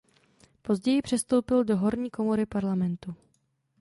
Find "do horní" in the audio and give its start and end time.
1.63-2.09